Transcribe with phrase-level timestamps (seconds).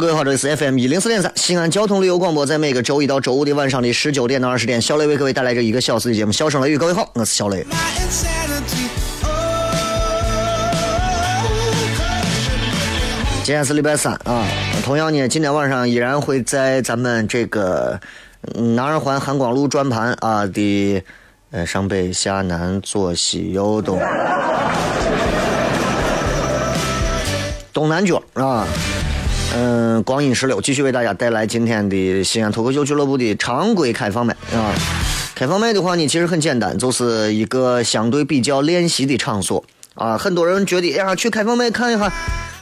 [0.00, 6.76] 各位好，这里是 FM 一零四点三西安交通旅游广播，在每个周一到周五的晚上的十九点到二十点，小雷为各位带来这一个小时的节目《笑声雷雨》。
[6.78, 7.66] 各位好，我是小雷。
[13.42, 14.46] 今天是礼拜三啊，
[14.84, 17.98] 同样呢，今天晚上依然会在咱们这个
[18.54, 21.02] 南二环韩光路转盘啊的
[21.50, 24.00] 呃上北下南左西右东
[27.72, 28.64] 东南角啊。
[29.60, 34.72] 嗯，光阴十六继续为大家带来今天的西安脱口秀俱乐部的常规开放麦啊。
[35.34, 40.16] 开放麦的话呢，其实很简单，就是一个相对比较练习的场所啊。
[40.16, 42.12] 很多人觉得，哎呀，去开放麦看一下，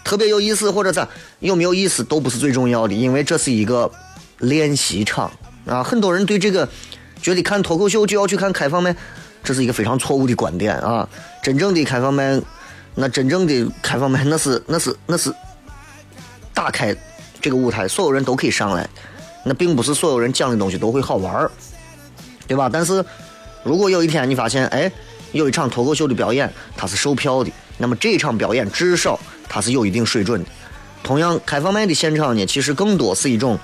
[0.04, 1.06] 特别有意思或者咋，
[1.40, 3.92] 有没有意思都不是最重要的，因为这是一个
[4.38, 5.30] 练习场
[5.66, 5.82] 啊。
[5.82, 6.66] 很多人对这个
[7.20, 8.96] 觉得看脱口秀就要去看开放麦，
[9.44, 11.06] 这是一个非常错误的观点啊。
[11.42, 12.40] 真正的开放麦，
[12.94, 15.30] 那真正的开放麦，那是那是那是。
[16.56, 16.96] 打开
[17.38, 18.88] 这个舞台，所有人都可以上来。
[19.44, 21.50] 那并不是所有人讲的东西都会好玩儿，
[22.48, 22.70] 对吧？
[22.72, 23.04] 但是
[23.62, 24.90] 如果有一天你发现，哎，
[25.32, 30.48] 有一场脱口秀的表演，它是售票的，那么这场表演至少它是有一定水准的。
[31.04, 33.56] 同样，开放麦的现场呢，其实更多是一种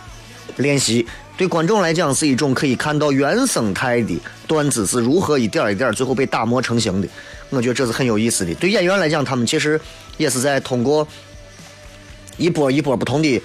[0.59, 1.05] 练习，
[1.37, 7.09] 对观众来讲是一种可以看到原生态的段子是如何一点一点最后被打磨成型的。
[7.51, 8.55] 我觉得这是很有意思的。
[8.55, 9.81] 对演员来讲，他们其实
[10.17, 11.09] 也是在通过。
[12.43, 13.41] 一波一波不同的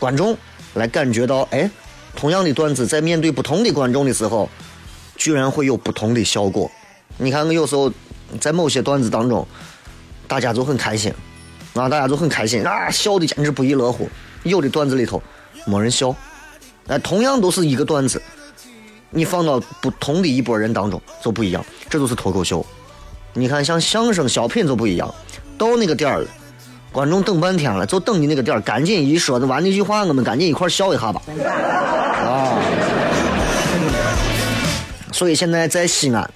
[0.00, 0.36] 观众
[0.74, 1.70] 来感觉到，哎，
[2.16, 4.50] 同样的段子在面对不同的观众的时候，
[5.16, 6.68] 居然会有不同的效果。
[7.18, 7.92] 你看，我有时候
[8.40, 9.46] 在某些段子当中，
[10.26, 11.14] 大家就很开心，
[11.74, 14.08] 啊，大家就很开心，啊，笑的简直不亦乐乎。
[14.42, 15.22] 有的段子里头
[15.64, 16.12] 没人笑，
[16.88, 18.20] 哎，同样都是一个段子，
[19.10, 21.64] 你放到不同的一拨人当中就不一样。
[21.88, 22.66] 这就是脱口秀。
[23.34, 25.14] 你看，像相声、小品就不一样，
[25.56, 26.28] 到那个点儿了。
[26.92, 31.22] 观众等半天了，就等你那个点儿，赶紧一说完那句话，我们赶紧一块笑一下吧。
[32.22, 32.58] 啊！
[35.10, 36.30] 所以现在在西安，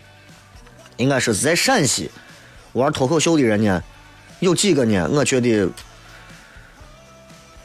[0.97, 2.11] 应该说是在陕西
[2.72, 3.83] 玩脱口秀的人呢，
[4.41, 5.09] 有几个呢？
[5.12, 5.69] 我觉得，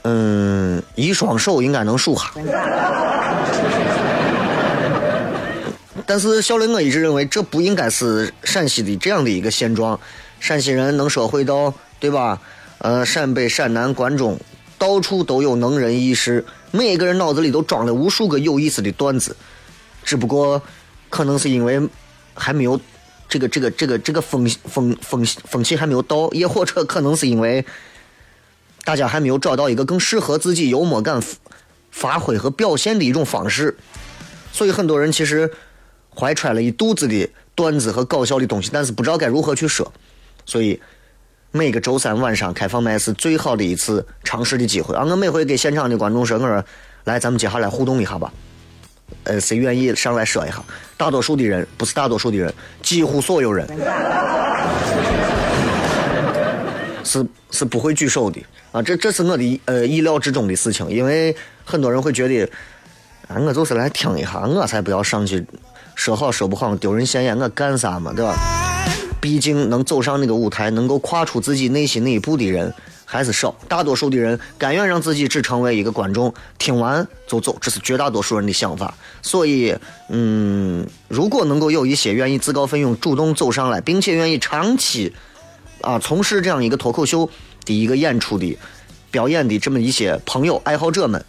[0.03, 2.31] 嗯，一双手应该能数下。
[6.05, 9.97] 但是小雷，我一直认为这不应该是陕西的这样的一个现状。
[10.41, 12.37] 陕西人能说会道，对吧？
[12.81, 14.39] 呃，陕北、陕南、关中，
[14.79, 19.35] 到处都有能人异士，每个人脑子里都装了无数个有意思的段子，
[20.03, 20.59] 只不过
[21.07, 21.79] 可能是因为
[22.33, 22.81] 还没有
[23.29, 27.63] 这个、这个、这个、这个风风风风气还没有到，也或者可能是因为
[28.83, 31.21] 大家还没有找到一个更适合自己幽默感
[31.91, 33.77] 发挥和表现的一种方式，
[34.51, 35.51] 所以很多人其实
[36.15, 39.93] 怀揣了一肚子的段子和搞笑的东西，但是不知道该如何去说，
[40.47, 40.81] 所以。
[41.53, 45.03] 每个周三晚上开放麦是最好的一次尝试的机会啊！
[45.03, 46.63] 我每回给现场的观众说：“我说，
[47.03, 48.31] 来，咱们接下来互动一下吧。
[49.25, 50.63] 呃，谁愿意上来说一下？
[50.95, 53.67] 大多数的人不是大多数的人，几乎所有人
[57.03, 58.81] 是是不会举手的啊！
[58.81, 62.49] 这这是我的呃意料之中的事情，因为很多人会觉得，
[63.27, 65.45] 啊，我就是来听一下，我才不要上去
[65.95, 68.33] 说好说不好，丢人现眼，我干啥嘛，对吧？”
[69.21, 72.73] 毕竟能走上那个舞台，能够跨出自己内心那一步的人
[73.05, 73.55] 还是少。
[73.69, 78.93] 大多数的人甘愿让自己只成为一个观众，听完就走，这是绝大多数人的想法。
[79.21, 79.75] 所以，
[80.09, 85.13] 嗯，如果能够有一些愿意自告奋勇、主动走上来，并且愿意长期
[85.81, 87.29] 啊，从事这样一个脱口秀
[87.63, 88.57] 的一个演出的
[89.11, 91.23] 表演的这么一些朋友爱好者们，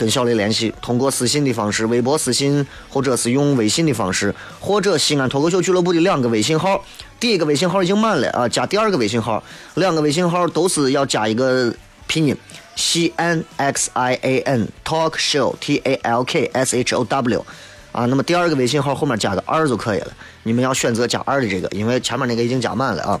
[0.00, 6.82] 跟小雷联系，通过私信的方式，微博私信，或者是用微信的方式，或者西安脱口秀俱乐部的两个微信号，
[7.20, 9.42] 第一个微信号已经满了啊，加第二个微信号，
[9.74, 11.70] 两个微信号都是要加一个
[12.06, 12.34] 拼音。
[12.76, 17.44] 西安 X I A N Talk Show T A L K S H O W，
[17.92, 20.12] 啊，那么第二个微信号后面加个二就可以了。
[20.44, 23.20] 你们要选择加二的这个，因为前面那个已经加满了啊。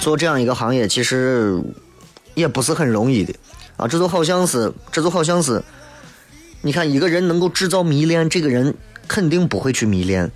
[0.00, 1.62] 做这样一个行业其实
[2.34, 3.34] 也不是很容易的
[3.76, 5.62] 啊，这就好像是，这就好像是，
[6.62, 8.74] 你看一个人能够制造迷恋，这个人。
[9.08, 10.30] 肯定不会去迷恋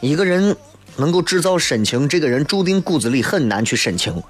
[0.00, 0.56] 一个人，
[0.96, 4.22] 能够制造深情，这个人注定骨子里很难去深情。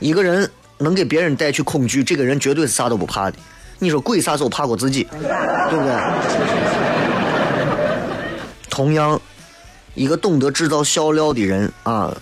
[0.00, 3.38] 一个人能给别人带去恐惧，这个人绝对是啥都不怕的。
[3.78, 5.94] 你说鬼啥时候怕过自己，对不对？
[8.68, 9.18] 同样，
[10.00, 12.16] 一个懂得制造笑料的人啊，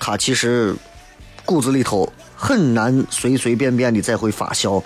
[0.00, 0.74] 他其实
[1.44, 4.82] 骨子里头很难随随便便的再会发笑。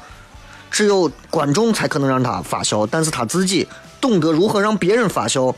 [0.70, 3.66] 只有观众才可能让他发笑，但是他自己
[3.98, 5.56] 懂得如何让别人发笑，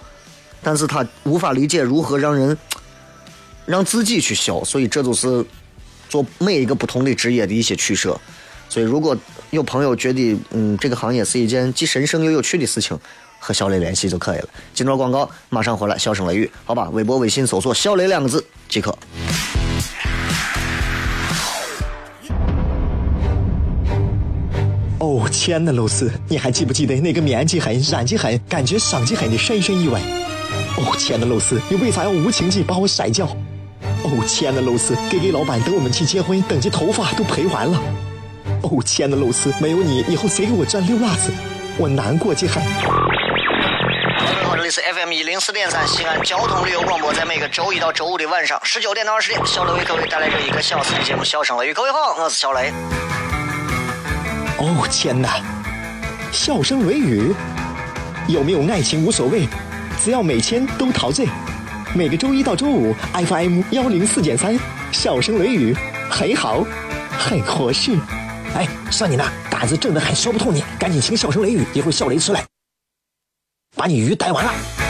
[0.62, 2.56] 但是他无法理解如何让人
[3.64, 5.44] 让自己去笑，所以这就是
[6.08, 8.16] 做每一个不同的职业的一些取舍。
[8.68, 9.16] 所以如果
[9.50, 12.98] 有朋友觉得嗯这个行业是一件既神圣又有趣的事情，
[13.38, 14.48] 和小雷联系就可以了。
[14.74, 16.90] 进段广告，马上回来，笑声雷雨，好吧？
[16.90, 18.96] 微博、微信搜索“小雷”两个字即可。
[24.98, 30.00] 哦，亲爱的露丝，你还记不记得那个面积狠、染技狠、感觉伤及狠的深深意外？
[30.78, 33.26] 哦，亲爱的露丝，你为啥要无情地把我甩掉？
[34.02, 37.80] 哦，亲爱的露丝给给老板等我们去结婚，等这头发都赔完了。
[38.62, 41.32] 哦，亲爱的露丝，没有你，以后谁给我赚溜辣子？
[41.78, 42.54] 我难过极了。
[44.56, 51.70] 这里是 FM 一零四点三西安交通旅游广播，在每个周一到周五的晚上十九点到二十点，小雷为各位带来这一个小时的节目《笑声雷雨》。
[51.74, 52.72] 各位好，我是小雷。
[54.58, 55.40] 哦天哪！
[56.32, 57.32] 笑声雷雨，
[58.26, 59.46] 有没有爱情无所谓，
[60.02, 61.28] 只要每天都陶醉。
[61.94, 64.58] 每个周一到周五，FM 幺零四点三，
[64.90, 65.76] 笑声雷雨
[66.10, 66.64] 很好，
[67.16, 67.92] 很合适。
[68.56, 72.42] 哎，算你那胆子正的很，说不透你，赶紧请笑声雷雨，一会儿笑雷出来，
[73.76, 74.85] 把你鱼逮完了。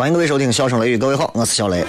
[0.00, 1.84] 欢迎各位收听《笑声雷雨》，各位好，我是小雷。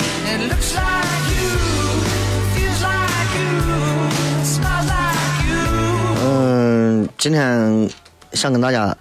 [6.22, 7.90] 嗯，今天
[8.34, 8.94] 想跟大家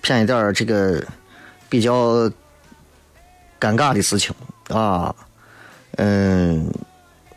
[0.00, 1.00] 骗一点这个
[1.68, 2.28] 比较
[3.60, 4.34] 尴尬的事情
[4.70, 5.14] 啊。
[5.98, 6.68] 嗯，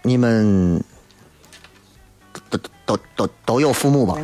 [0.01, 0.83] 你们
[2.49, 4.15] 都都都都有父母吧？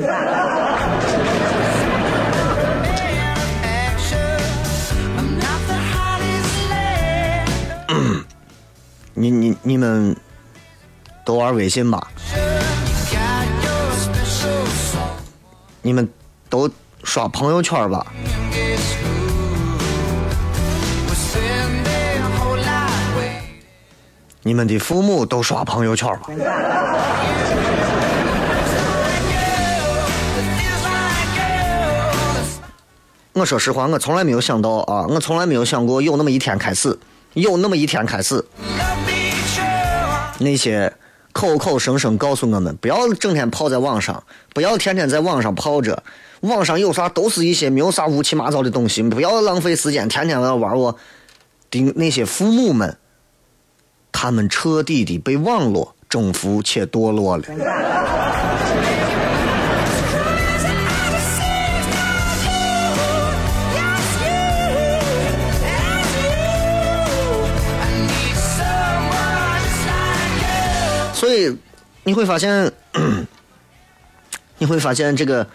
[9.21, 10.15] 你你你们
[11.23, 12.07] 都玩微信吧？
[15.83, 16.09] 你们
[16.49, 16.67] 都
[17.03, 18.03] 刷朋友圈吧？
[24.41, 26.21] 你们的父母都刷朋友圈吧？
[33.33, 36.97] 我说实话，我从来没有想到啊，我从来没有想过有那么一天开始。
[37.33, 38.43] 有那么一天开始，
[40.39, 40.91] 那些
[41.31, 44.21] 口口声声告诉我们不要整天泡在网上，
[44.53, 46.03] 不要天天在网上泡着，
[46.41, 50.97] 网上有啥都是一些没有啥乌七八糟的东西，不要浪费时间，天天要玩我。
[51.69, 52.97] 的那些父母们，
[54.11, 57.43] 他们彻底的被网络征服且堕落了。
[71.33, 71.57] 以，
[72.03, 72.71] 你会发现，
[74.57, 75.47] 你会发现这个，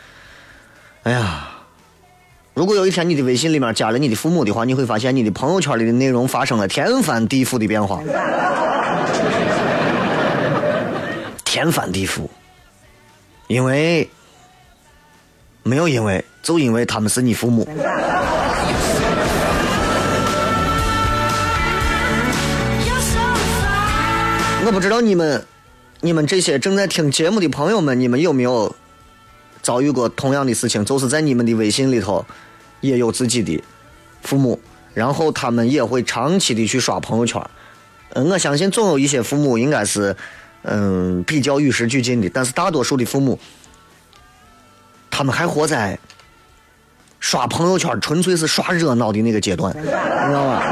[1.04, 1.49] 哎呀，
[2.54, 8.00] 如果有一天你的微信里面加了你的父母的话，你会发现你的朋友圈里的内容发生了天翻地覆的变化，
[11.45, 12.28] 天翻地覆，
[13.47, 14.09] 因为
[15.62, 17.68] 没有因为，就因为他们是你父母。
[24.64, 25.47] 我不知道你们，
[26.00, 28.75] 你们这些正在听节目的朋友们，你们有没有
[29.62, 30.85] 遭遇过同样的事情？
[30.85, 32.25] 就是在你们的微信里头，
[32.81, 33.62] 也有自己的
[34.23, 34.61] 父母，
[34.93, 37.43] 然后他们也会长期的去刷朋友圈。
[38.11, 40.15] 嗯，我相信总有一些父母应该是，
[40.62, 43.38] 嗯，比较与时俱进的，但是大多数的父母，
[45.11, 45.99] 他们还活在
[47.19, 49.91] 刷朋友圈纯粹是刷热闹的那个阶段，你知
[50.33, 50.62] 道吗？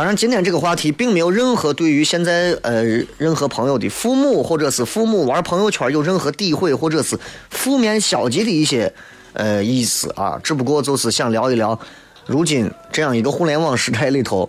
[0.00, 2.82] 当然，今天这个话题并没有任何对于现在呃
[3.18, 7.18] 任何朋友的父母或者是父母玩朋友圈有任何诋毁或者是
[7.50, 8.90] 负面消极的一些
[9.34, 11.78] 呃意思啊，只不过就是想聊一聊，
[12.24, 14.48] 如今这样一个互联网时代里头，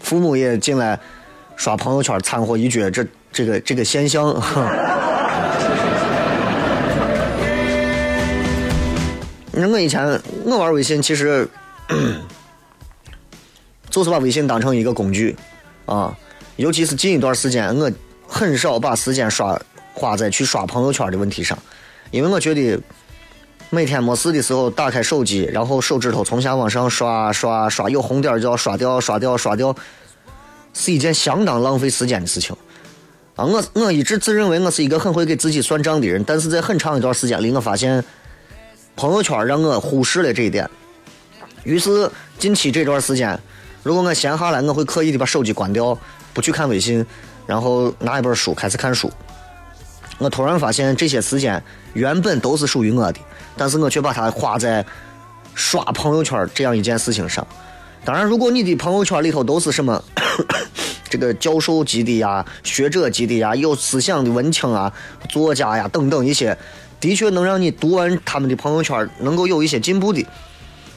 [0.00, 0.98] 父母也进来
[1.54, 4.34] 刷朋友圈掺和一脚，这这个这个现象。
[9.52, 11.48] 那我以前我玩微信其实。
[13.90, 15.34] 就是把微信当成一个工具，
[15.86, 16.16] 啊，
[16.56, 17.90] 尤其是近一段时间，我
[18.26, 19.58] 很少把时间刷
[19.94, 21.58] 花在去刷朋友圈的问题上，
[22.10, 22.78] 因为我觉得
[23.70, 29.74] 每天没事的时候打开手机，然后手指头从下往上刷刷刷，有红点就要刷掉刷掉刷掉，
[30.74, 32.54] 是一件相当浪费时间的事情。
[33.34, 38.04] 啊，我我一直自认为我是一个很会给自己算账的人，但是在很长一段时间里，我发现
[38.96, 40.68] 朋友圈让我忽视了这一点，
[41.64, 43.38] 于是近期这段时间。
[43.88, 45.98] 如果我闲下来，我会刻意的把手机关掉，
[46.34, 47.02] 不去看微信，
[47.46, 49.10] 然后拿一本书开始看书。
[50.18, 51.62] 我突然发现，这些时间
[51.94, 53.18] 原本都是属于我的，
[53.56, 54.84] 但是我却把它花在
[55.54, 57.46] 刷朋友圈这样一件事情上。
[58.04, 60.04] 当然，如果你的朋友圈里头都是什么
[61.08, 64.92] 这个教授级的呀、学者级的呀、有思想的文青啊、
[65.30, 66.54] 作家呀等等一些，
[67.00, 70.26] 的确能让你读完他们的朋友圈能够有一些进步的。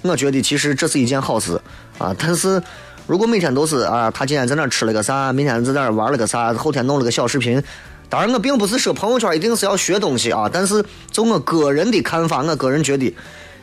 [0.01, 1.61] 我觉得其实这是一件好事
[1.97, 2.61] 啊，但是
[3.07, 7.61] 如果每天都是啊，他今天在那吃了个啥，明天在那玩了个啥，后天弄了个小视频，
[8.09, 13.13] 当然我并不是说朋友圈一定是要学东西啊，但是就我个人的看法，我个人觉得，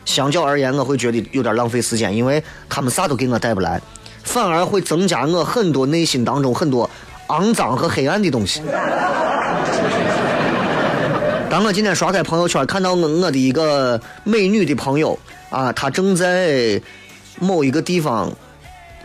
[0.05, 3.81] 相较而言，我会觉得有点浪费时间，因为他们啥都给我带不来，
[4.23, 6.89] 反而会增加我很多内心当中很多
[7.27, 8.61] 肮脏和黑暗的东西。
[11.49, 15.17] 当我今天刷开朋友圈，看到我我的一个美女的朋友。
[15.49, 16.79] 啊，她正在
[17.39, 18.31] 某一个地方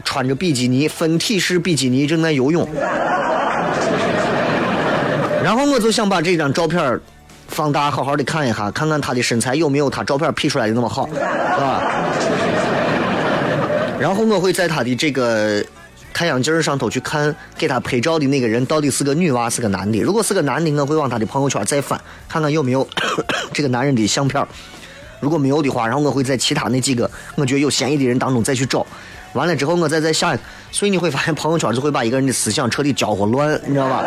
[0.05, 2.69] 穿着比基尼，分体式比基尼正在游泳。
[5.43, 7.01] 然后我就想把这张照片
[7.49, 11.83] 放大，好好的看一下，看看他的身材有没有他照片 P 出来的那么好， 是吧？
[14.01, 15.65] 然后我会在他的这个
[16.13, 20.01] 太阳镜上头去看，给他拍照的那个人到底是个女娃是个男的。
[20.01, 22.87] 如果是个男的，我会往他的朋友圈再翻，看看有没有
[23.53, 24.47] 这个男人的相片。
[25.25, 28.87] 如果没有的话，然后我会在其他那几个我觉得有嫌疑的人当中再去找，
[29.33, 30.39] 完了之后我再在下，
[30.71, 34.05] 所以你会发现朋友圈就会把一个人的思想彻底搅和乱，你知道吧？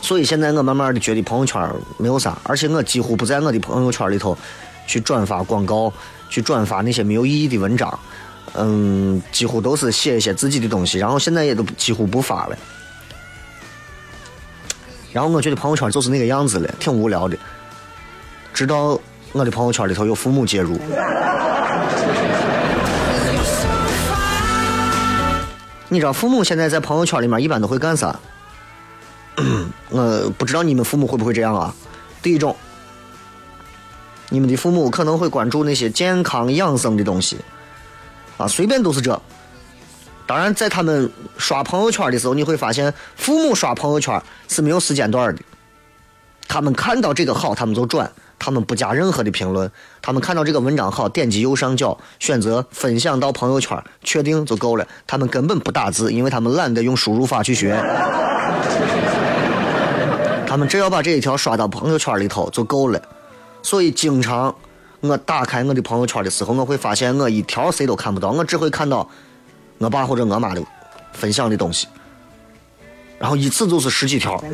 [0.00, 1.62] 所以现在我慢慢的觉得朋友圈
[1.96, 4.36] 没有啥，而且我几乎不在我的朋友圈里头
[4.86, 5.92] 去转发广告，
[6.28, 7.98] 去转发那些没有意义的文章，
[8.54, 12.56] 嗯，几乎都是写一些自己的东西，然后现在也都几乎不发了。
[15.18, 17.36] 然后我觉得朋友圈就是那个样子了，挺无聊的。
[18.54, 18.96] 直到
[19.32, 20.78] 我的朋友圈里头有父母介入。
[25.88, 28.16] 你知道父母现在在朋友圈里面一般都会干啥？
[29.88, 31.74] 我 不知道你们父母会不会这样啊？
[32.22, 32.54] 第一种，
[34.28, 37.38] 你们的父母可能会关注那些健康养生的东西，
[38.36, 39.20] 啊，随便都是这。
[40.28, 45.40] 当然，在他们刷朋友圈的时候，你会发现父母刷朋友圈是没有时间段的。
[46.46, 48.06] 他们看到这个好，他们就转；
[48.38, 49.70] 他们不加任何的评论。
[50.02, 54.86] 他们看到这个文章好，点击右上角选择分享到朋友圈，确定就够了。
[55.06, 57.82] 他们根本不打字，因为他们懒得用输入法去学。
[60.46, 63.00] 他们只要把这一条刷到朋友圈里头就够了。
[63.62, 64.54] 所以，经常
[65.00, 69.08] 我打开我的朋友圈的时候，我会发现我一条谁都看不到，我只会看到。
[69.78, 70.62] 我爸或者我妈的
[71.12, 71.86] 分享的东西，
[73.18, 74.36] 然后一次就是十几条。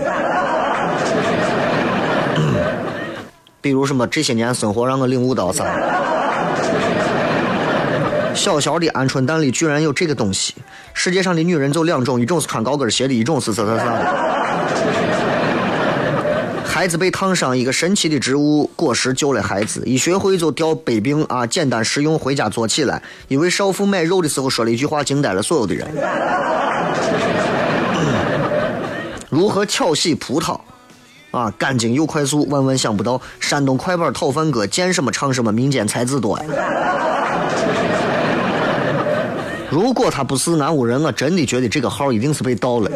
[3.60, 5.64] 比如什么这些年生活让我领悟到啥？
[8.34, 10.54] 小小的鹌鹑蛋里居然有这个东西。
[10.92, 14.33] 世界上的女人就两种，一种是穿高跟鞋的，一种是啥啥啥。
[16.84, 19.82] 孩子被烫伤，一个神奇的植物果实救了孩子。
[19.86, 21.46] 一学会就掉百病啊！
[21.46, 23.02] 简单实用，回家做起来。
[23.26, 25.88] 一位少妇买肉的时候说了一句话，惊呆了所有的人。
[29.30, 30.60] 如何巧洗葡萄？
[31.30, 33.18] 啊，干净又快速，万万想不到。
[33.40, 36.44] 山东快板讨饭哥，见什么唱什么，民间才子多呀。
[39.70, 42.90] 如果他不是南屋人，我真的觉得这个号一定是被盗了。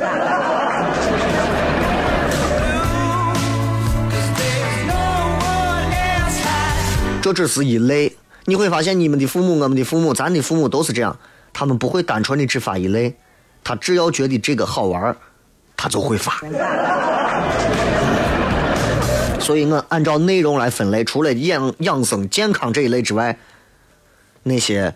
[7.29, 8.17] 这只是一类，
[8.47, 11.15] 你会发现你们的父母、我们的父母、咱的父母都是这样，
[11.53, 13.15] 他们不会单纯的只发一类，
[13.63, 15.15] 他只要觉得这个好玩
[15.77, 16.41] 他就会发。
[19.39, 23.39] 所以我按照内容来分类，除了养养生健康这一类之外，
[24.45, 24.95] 那些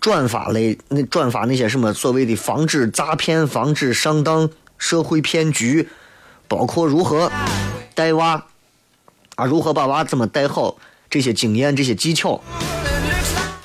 [0.00, 4.48] 转发类、那转发那些什么所谓的防止诈骗、防止上当、
[4.78, 5.90] 社会骗局，
[6.48, 7.30] 包括如何
[7.94, 8.46] 带娃
[9.34, 10.78] 啊，如何把娃怎么带好。
[11.10, 12.40] 这些经验、这些技巧，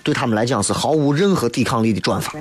[0.01, 2.33] 对他们来讲是毫无任何抵抗力的转法。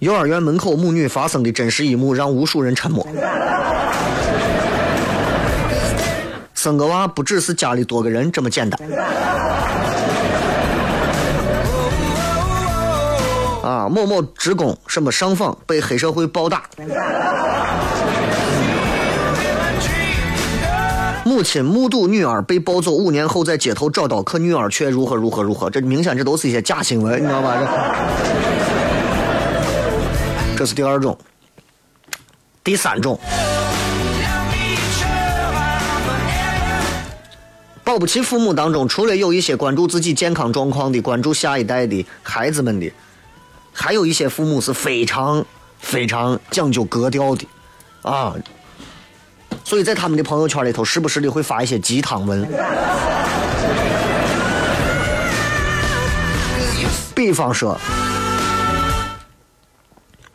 [0.00, 3.06] 幼儿园门口母女发生的真实一幕，让无数人沉默。
[6.54, 8.78] 生个娃不只是家里多个人这么简单。
[13.62, 16.64] 啊，某某职工什么上访被黑社会暴打。
[21.38, 25.70] 母亲目睹女儿被抱走，五年后在街头找到，可女儿却如何如何如何。
[25.70, 27.62] 这明显这都是一些假新闻，你知道吧？
[30.56, 31.16] 这是第二种，
[32.64, 33.16] 第三种，
[37.84, 42.92] 保不齐父母当中，除了有一些关注自己健康状况的、关注下一代的孩子们的，
[43.72, 45.46] 还有一些父母是非常
[45.78, 47.46] 非常讲究格调的，
[48.02, 48.34] 啊。
[49.68, 52.42] 所以在他们的朋友圈里头，时不时的会发一些鸡汤文。
[57.14, 57.78] 比方说，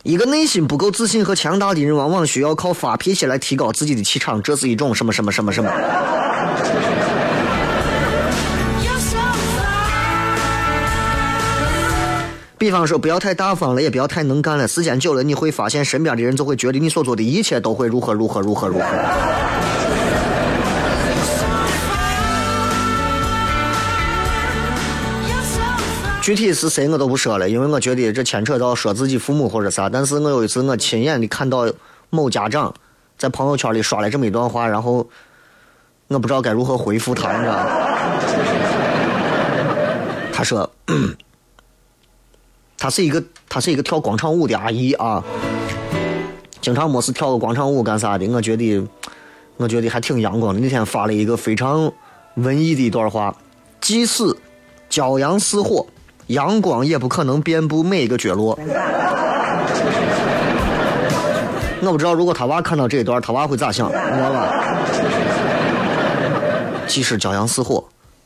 [0.04, 5.72] 一个内心不够自信和强大的人，往往需要靠发脾气来提高自己的气场，这是一种什么什么什么什么。
[12.64, 14.66] 比方说，不要太大方了，也不要太能干了。
[14.66, 18.86] 时间久了，你会发现身边的人就会觉得你所做的一切都会如何如何如何如何。
[26.22, 29.90] 具体是谁我都不说了，因为我觉得这牵扯到说自己父母或者啥。
[29.90, 31.68] 但是我有一次我亲眼的看到
[32.12, 32.74] 某家长
[33.18, 35.06] 在朋友圈里刷了这么一段话，然后
[36.08, 37.66] 我不知道该如何回复他，你知道吗？
[40.32, 40.72] 他说。
[42.84, 45.24] 她是一个，她是一个跳广场舞的阿姨啊，
[46.60, 48.28] 经常没事跳个广场舞干啥的。
[48.28, 48.86] 我觉得，
[49.56, 50.60] 我觉得还挺阳光的。
[50.60, 51.90] 那天发了一个非常
[52.34, 53.34] 文艺的一段话：
[53.80, 54.26] 即使
[54.90, 55.86] 骄阳似火，
[56.28, 58.60] 阳光也不可能遍布每一个角落。
[61.82, 64.52] 我不知道如果他娃看到这一段，他娃会咋想，你知道吧？
[66.86, 67.82] 即使骄阳似火，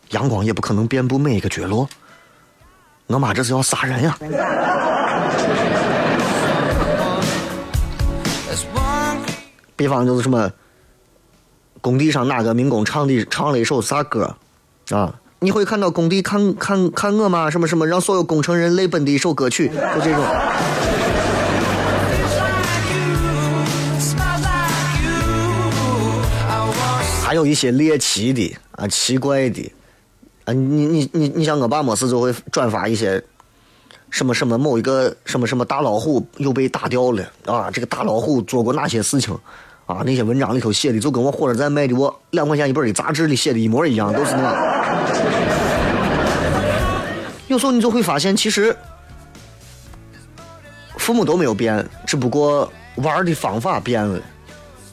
[0.10, 1.88] 阳光也不可能遍布每一个角落。
[3.08, 4.18] 我妈这是要杀人呀！
[9.76, 10.52] 比方就是什么，
[11.82, 14.36] 工地上哪个民工唱的唱了一首啥歌
[14.92, 15.14] 啊？
[15.40, 17.50] 你会看到工地看看看我吗？
[17.50, 20.24] 什么什么让所有工程人泪奔的一首歌曲，就这种。
[27.24, 29.72] 还有一些猎奇的啊，奇怪的。
[30.48, 33.22] 啊，你你你你像我爸没事就会转发一些
[34.10, 39.38] 什么什么某一个什么什么大老虎又被打掉了啊，这个大老虎做过哪些事情
[39.86, 40.04] 啊？
[40.06, 44.56] 那些文章里头写的就跟我火车站卖的我两块钱一本的杂志里写的一模一样，都是那。
[47.50, 48.74] 有时候你就会发现，其实
[50.98, 54.22] 父母都没有变，只不过玩的方法变了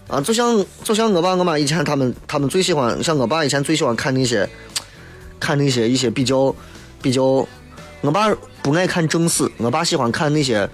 [0.08, 0.20] 啊。
[0.20, 4.48] 就像就像我爸我妈以前他们他们最喜欢，像我爸以前最喜欢看那些。
[5.44, 6.54] 看那些一些比较
[7.02, 7.22] 比较，
[8.00, 10.66] 我爸不爱看正史，我爸喜欢看那些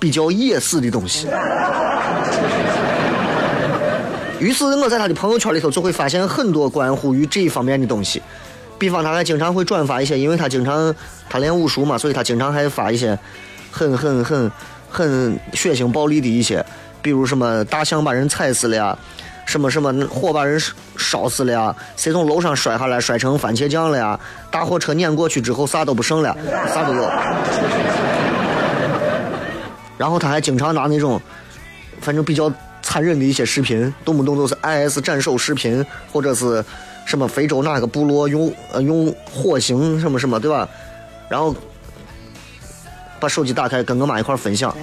[0.00, 1.28] 比较野史的东西。
[4.40, 8.20] 于是我在他的朋友圈里头就会发现很多关乎于这一方面的东西，
[8.80, 10.92] 比方他还经常会转发一些，因为他经常
[11.30, 13.16] 他练武术嘛，所以他经常还发一些
[13.70, 14.50] 很很很
[14.90, 16.64] 很血腥暴力的一些，
[17.00, 18.98] 比如什么大象把人踩死了呀。
[19.48, 20.60] 什么什么火把人
[20.98, 26.36] 烧死了呀，谁从楼上摔下来摔成番茄酱了呀，大货车碾过去之后啥都不剩了，
[26.74, 27.10] 啥都有。
[29.96, 31.18] 然后他还经常拿那种，
[32.02, 35.82] 反正比较残忍的一些视频，动不动都是 IS 斩首视频，
[36.12, 36.62] 或者是
[37.06, 40.68] 什么非洲哪个部落用呃用火刑什么什么，对吧？
[41.30, 41.56] 然后
[43.18, 44.76] 把手机打开跟我妈一块分享。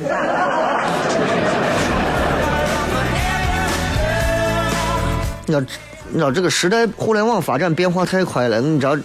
[5.46, 5.68] 你知道，
[6.10, 8.60] 你知道这个时代互联网发展变化太快了。
[8.62, 8.98] 你知道，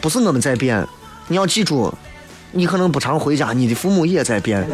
[0.00, 0.86] 不是我们在变，
[1.28, 1.92] 你要记住，
[2.52, 4.66] 你可能不常回家，你的父母也在变。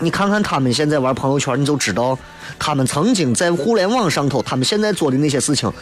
[0.00, 2.18] 你看看他们现在玩朋友圈，你就知道，
[2.58, 5.72] 他们曾经在互联网上头，他们现在做的那些事情，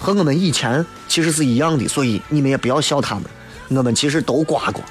[0.00, 1.86] 和我们以前其实是一样的。
[1.86, 3.24] 所以你们也不要笑他们，
[3.68, 4.82] 我们其实都刮过。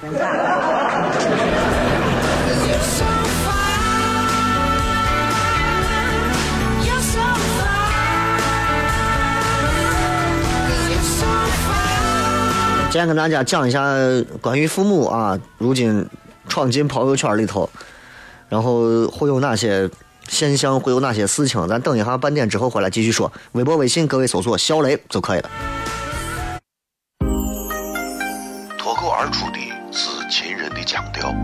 [12.96, 13.84] 今天跟大家讲一下
[14.40, 16.08] 关于父母啊，如今
[16.48, 17.70] 闯进朋友圈里头，
[18.48, 19.90] 然后会有哪些
[20.30, 21.68] 现象，会有哪些事情？
[21.68, 23.30] 咱等一下半点之后回来继续说。
[23.52, 25.50] 微博、微信，各位搜索“小雷”就可以了。
[28.78, 29.60] 脱口而出的
[29.92, 31.36] 是秦人的腔调，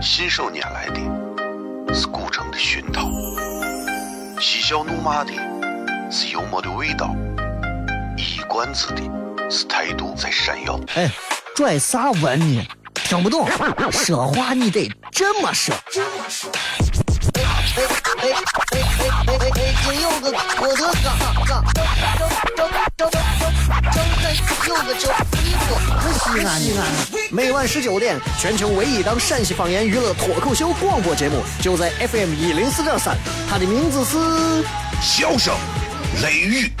[0.00, 3.10] 信手拈来的是古城的熏陶，
[4.38, 5.32] 嬉笑怒骂的
[6.08, 7.12] 是幽默的味道，
[8.16, 9.02] 一冠子的。
[9.52, 10.80] 是态度在闪耀。
[10.94, 11.10] 哎，
[11.54, 12.66] 拽啥文呢？
[12.94, 13.46] 听不懂，
[13.92, 15.74] 说话你得这么说。
[15.74, 17.42] 哎
[17.76, 17.82] 哎哎
[18.16, 18.32] 哎
[18.98, 19.74] 哎哎哎！
[19.84, 20.64] 今有个我的哥
[21.44, 23.10] 哥，
[24.68, 25.12] 有个叫
[26.24, 26.80] 西安西安。
[27.30, 33.18] 每晚十九点，全球唯一档陕西方言娱乐脱口秀广播节目，就在 FM 一零四点三。
[33.50, 34.16] 它的名字是
[35.02, 35.54] 《笑声
[36.22, 36.72] 雷雨》。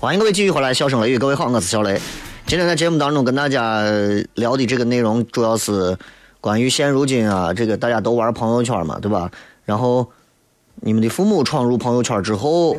[0.00, 2.00] 欢迎各位继续回来，笑声雷雨，各位好，我是小雷。
[2.46, 3.82] 今天在节目当中跟大家
[4.36, 5.94] 聊的这个内容，主要是
[6.40, 9.30] 关于现如今啊，这个大家都玩朋友圈嘛，对吧？
[9.66, 10.08] 然后
[10.76, 12.74] 你们的父母闯入朋友圈之后，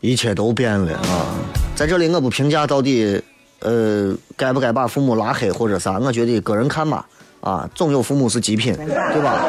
[0.00, 1.26] 一切都变了啊！
[1.74, 3.20] 在这里我不评价到底
[3.62, 7.04] 呃该不该把父母拉黑或者啥，我觉得个人看吧，
[7.40, 9.44] 啊，总有父母是极品，对吧？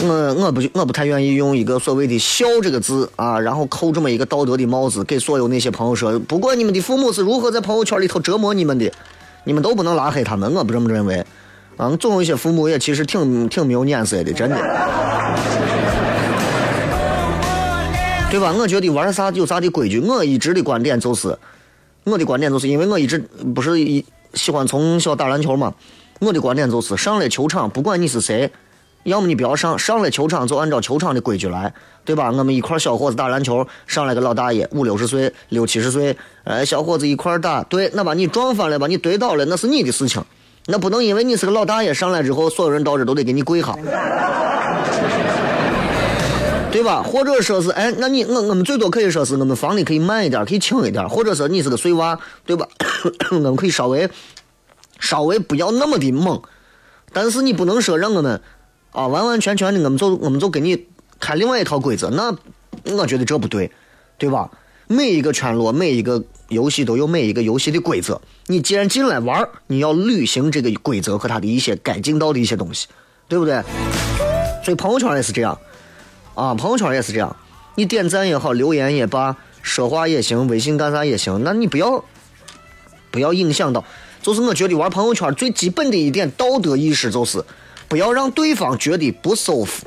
[0.00, 8.88] 我我不我不太愿意用一个所谓的“孝”这个字啊，然后扣这么一个道德的帽子，给所有那些朋友说，不管你们的父母是如何在朋友圈里头折磨你们的，
[9.42, 10.54] 你们都不能拉黑他们。
[10.54, 11.26] 我不这么认为，
[11.76, 14.56] 啊，总有一些父母也其实挺挺没有眼色的，真的，
[18.30, 18.54] 对吧？
[18.56, 19.98] 我觉得玩啥有啥的规矩。
[19.98, 21.36] 我一直的观点就是，
[22.04, 23.18] 我的观点就是因为我一直
[23.52, 25.74] 不是一喜欢从小打篮球嘛，
[26.20, 28.48] 我的观点就是上了球场，不管你是谁。
[29.04, 31.72] 要么你不要上，上了球场就按照球场的规矩来，
[32.04, 32.30] 对吧？
[32.30, 40.22] 我们一块小伙子打篮球，上来个老大爷五六十岁、六七十岁，哎，小伙子一块打，对，那把你撞翻了，把你怼倒了，那是你的事情，
[40.66, 43.74] 那不能因为你是个老大爷上来之后，所有人到这都得给你跪下，
[46.70, 47.02] 对吧？
[47.02, 52.68] 或者说是，哎，那你我我们最多可以说是我们放的可以慢一点，可以轻一点，或者说你是个碎娃，对吧？
[53.32, 54.10] 我们可以稍微
[54.98, 56.42] 稍微不要那么的猛，
[57.12, 58.38] 但是你不能说让我们。
[58.98, 60.86] 啊，完完全全的，我们就我们就给你
[61.20, 62.36] 开另外一套规则，那
[62.96, 63.70] 我觉得这不对，
[64.18, 64.50] 对吧？
[64.88, 68.20] 每一个圈落，每一个游戏都有每一个游戏的规则。
[68.48, 72.88] 你既然进来玩你要履行这个规则和他的一些该尽到的一些东西，
[73.28, 73.62] 对不对？
[74.64, 75.56] 所以朋友圈也是这样，
[76.34, 77.36] 啊，朋友圈也是这样。
[77.76, 82.04] 你点赞也好，留言也罢，说话也行，微信干啥也行，那你不要
[83.12, 83.84] 不要影响到。
[84.20, 87.44] 就是我觉得玩朋友圈最基本的一点道德意识就是。
[87.88, 89.86] 不要让对方觉得不舒服。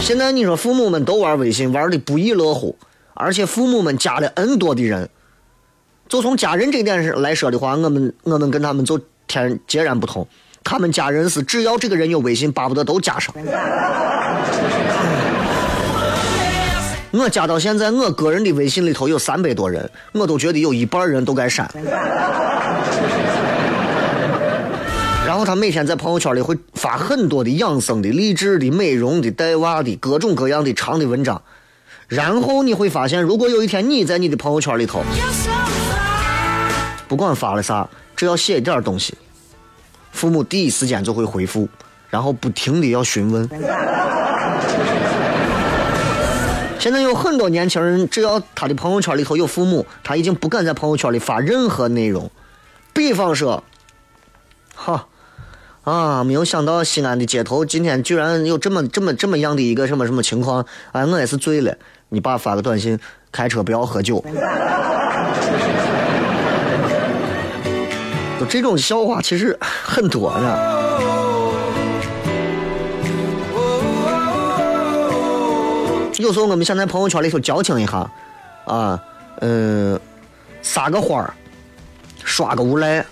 [0.00, 2.76] 现在你说父母们都玩微信，玩的不亦乐乎，
[3.14, 5.08] 而且父母们加了 N 多的人。
[6.06, 10.28] 就从家人这点上来说的话，我们我们跟他们就天截然不同。
[10.62, 13.34] 他们家人是只要这个人有微信，巴不得都加上。
[17.10, 21.66] 我加到现在，我个人的微信里头有三百多人，我都觉得有一半人都该删。
[25.34, 31.42] 然后他每天在朋友圈里会发很多的养生的、励志的、美容的、带娃的各种各样的长的文章。
[32.06, 35.02] 然后你会发现，如果有一天你在你的朋友圈里头，
[37.08, 39.18] 不管发了啥，只要写一点东西，
[40.12, 41.68] 父母第一时间就会回复，
[42.08, 43.48] 然后不停的要询问。
[46.78, 52.30] 现在有很多年轻人，只要他的朋友圈里头有父母，他已经不敢在朋友圈里发任何内容。
[52.92, 53.64] 比方说，
[54.76, 55.08] 哈
[55.84, 61.76] 啊，没有想到西安的街头今天居然有这么这么这么样的一个什么什么情况，哎，我也是醉了。
[62.08, 62.98] 你爸发个短信，
[63.30, 64.24] 开车不要喝酒。
[68.40, 70.58] 就 这种笑话其实很多呢。
[76.18, 78.10] 有时候我们想在朋友圈里头矫情一下，
[78.64, 78.98] 啊，
[79.40, 80.00] 嗯，
[80.62, 81.34] 撒个花儿，
[82.24, 83.04] 刷个无赖，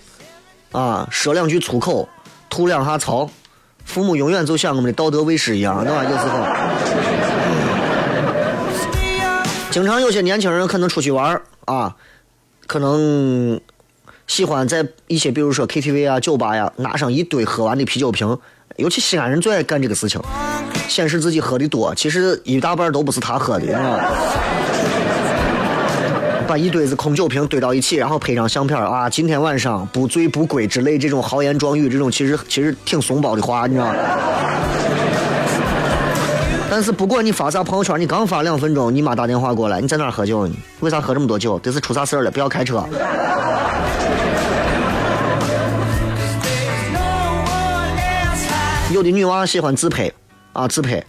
[0.71, 2.09] 啊，说两句粗口，
[2.53, 3.31] 吐两下槽，
[3.83, 6.05] 父母永远就像我们的道德卫士一样，对吧？
[6.05, 6.45] 有时候，
[9.71, 11.97] 经常有些年轻人可能出去玩啊，
[12.67, 13.59] 可能
[14.27, 18.39] 喜欢在一些比如说 KTV 啊、酒吧呀，拿上一堆喝完的啤酒瓶，
[18.77, 20.21] 尤其西安人最爱干这个事情。
[20.89, 24.13] 显示自己喝的多，其实一大半都不是他喝的，啊。
[26.47, 29.09] 把一堆子空酒瓶堆到一起，然后拍张相片啊！
[29.09, 33.93] 今天晚上不醉不归之类这种豪言壮语，这种其实其实挺怂包的话，你知道
[36.71, 40.55] 但是不管你发啥朋友圈，你刚发两分钟，你妈打电话过来，你在哪喝酒呢？
[40.81, 41.59] 为啥喝这么多酒？
[41.61, 42.31] 这是出啥事儿了？
[42.31, 42.85] 不要开车。
[48.93, 50.11] 有的女娃喜欢自拍。
[50.55, 51.03] 啊，自拍，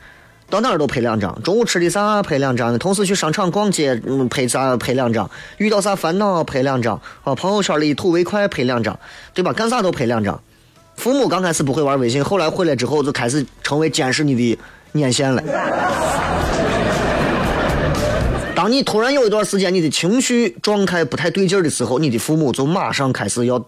[0.53, 1.41] 到哪儿都拍两张。
[1.41, 5.27] 中午吃的啥拍两张，同事去商场逛街，嗯，拍啥拍两张。
[5.57, 6.93] 遇到啥烦恼拍两张。
[7.23, 8.95] 啊，朋友圈里图为快拍两张，
[9.33, 9.51] 对吧？
[9.51, 10.39] 干啥都拍两张。
[10.95, 14.59] 父母刚开始不会玩微信，后来回来之后就开始成为监视你的
[14.91, 15.41] 眼线了。
[18.55, 23.59] 当你突然有一段时间你的情绪状态不太对劲的时候，你的父母就马上开始要。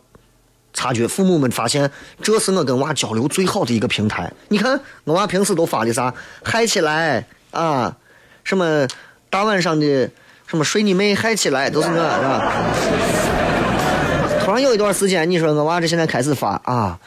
[0.75, 1.89] 察觉父母们发现，
[2.21, 4.31] 这是我跟娃交流最好的一个平台。
[4.49, 6.13] 你看，我娃平时都发的啥？
[6.43, 7.95] 嗨起来啊！
[8.43, 8.88] 什么
[9.29, 10.11] 大晚上的，
[10.45, 12.53] 什么睡你妹，嗨起来，都是我，是吧？
[14.43, 16.99] 突然有一段时间，你说我娃这现在开始发啊，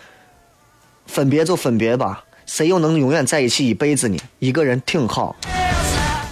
[1.06, 4.18] 分别就分别吧，谁又能永远在一起一辈子呢？
[4.40, 5.36] 一个人挺好。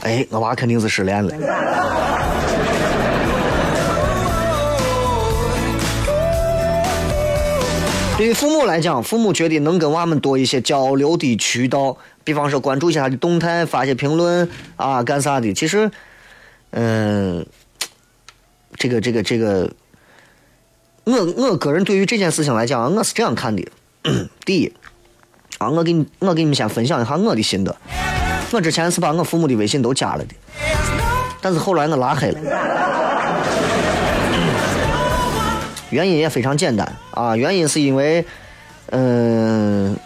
[0.02, 1.32] 哎，我娃肯定是失恋了。
[8.16, 15.52] 对于父母来讲，父母觉得能跟娃们多一些交流的渠道，比方说关注一下他的动态，发些评论啊，干啥的？
[15.52, 15.90] 其实，
[16.70, 17.44] 嗯，
[18.76, 19.70] 这个这个这个，
[21.04, 23.68] 我我个人对于这件事情来讲，我是这样看的。
[24.46, 24.72] 第一，
[25.58, 27.76] 啊，我给你我给你们先分享一下我的心得。
[28.50, 30.34] 我之前是把我父母的微信都加了的，
[31.42, 32.95] 但是后来我拉黑了。
[35.96, 38.22] 原因也非常简单啊，原因是因为，
[38.90, 39.96] 嗯，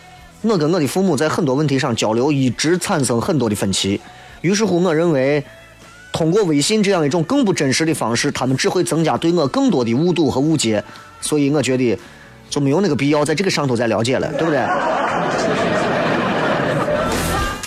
[0.42, 4.00] 我跟我的父母在很多问题上交流一直产生很多的分歧，
[4.40, 5.44] 于是乎我认为，
[6.12, 10.85] 通过微信这样一种更不真实的方式，他们只会增加对我更多的误读和误解，
[11.20, 11.98] 所以我觉得
[12.48, 14.61] 就没有那个必要在这个上头再了解了，对不对？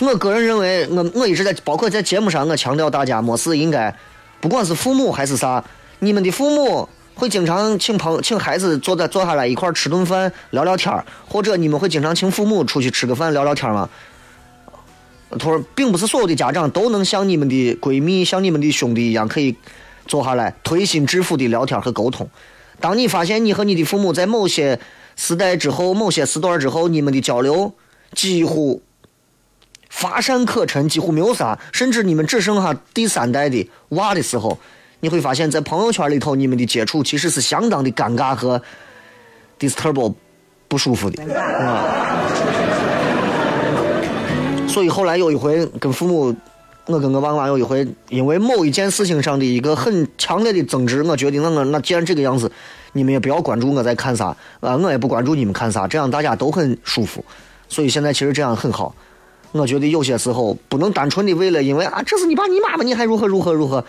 [0.00, 3.94] 我个人认为，我我一直在包括在节目上，我强调大家没事应该，
[4.40, 5.62] 不管是父母还是啥，
[5.98, 6.88] 你们的父母。
[7.14, 13.88] 会经常请朋请孩子坐在坐下来一块儿吃顿饭聊聊天儿或者你们会经常请父母出去吃个饭聊聊天儿吗？
[15.30, 19.56] 他说，并不是所有的家长都能像你们的闺蜜、像你们的兄弟一样，可以
[20.06, 22.28] 坐下来推心置腹的聊天和沟通。
[22.78, 24.78] 当你发现你和你的父母在某些
[25.16, 27.72] 时代之后、某些时段之后，你们的交流
[28.12, 28.82] 几乎
[29.88, 34.58] 乏善可陈，几乎没有啥，甚至你们只剩下第三代的娃的时候。
[35.04, 38.58] 你会发现在朋友圈里头，你们的接触其实是相当的尴尬和
[39.60, 40.14] disturb
[40.66, 42.24] 不舒服的，啊。
[44.66, 46.34] 所以后来有一回跟父母，
[46.86, 52.50] 我跟我爸妈有一回，因为某一件事情上的一个很强烈的争执，我觉得那我那既然这个样子，
[52.94, 57.22] 你们也不要关注我在看啥，啊，我也不关注你们看啥，这样大家都很舒服。
[57.68, 58.94] 所以现在其实这样很好。
[59.52, 63.84] 我觉得有些时候不能单纯的为了因为啊，这是你爸你妈妈，你还如何如何如何，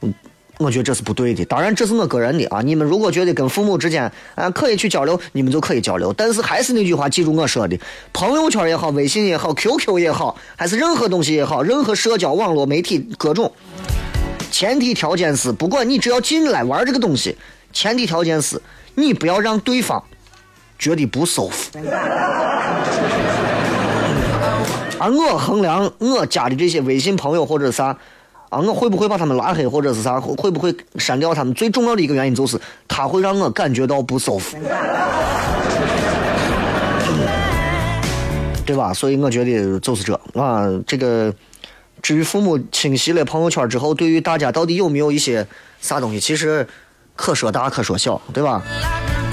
[0.00, 0.14] 嗯。
[0.58, 2.60] 我觉得这是不对的，当然这是我个人的啊。
[2.60, 6.12] 你们如果觉得跟父母之间啊可以去交流，你们就可以交流。
[6.12, 7.78] 但是还是那句话，记住我说的，
[8.12, 13.52] 朋友圈也好，微信也好，QQ 也好，还是任何东西也好，任何社交网络媒体各种，
[14.50, 17.36] 前提条件是，不管你只要进来玩这个东西，
[17.72, 18.60] 前提条件是
[18.96, 20.02] 你不要让对方
[20.76, 21.78] 觉得不舒服。
[25.00, 27.96] 而我衡量我加的这些微信朋友或者啥，
[28.48, 31.52] 啊，我会不会把他们拉黑或者是啥，会不会删掉他们？
[31.54, 34.56] 最重要的一个原因就是，他会让我感觉到不舒服，
[38.64, 38.92] 对吧？
[38.94, 41.32] 所以我觉得就是这啊，这个。
[42.00, 45.44] 至于父母清晰了朋友圈之后，对于大家到底有没有一些
[45.80, 46.64] 啥东西，其实
[47.18, 48.62] 可说大可说小，对吧？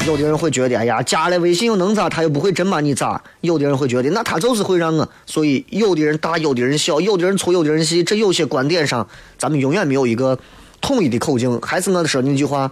[0.07, 2.09] 有的人会觉得，哎呀，加了微信又能咋？
[2.09, 3.21] 他又不会真把你咋？
[3.41, 5.07] 有的人会觉得，那他就是会让我。
[5.27, 8.03] 所以，有的人大，有的人小，有的人粗，有的人细。
[8.03, 10.37] 这有些观点上，咱们永远没有一个
[10.81, 11.61] 统一的口径。
[11.61, 12.71] 还是我说那句话，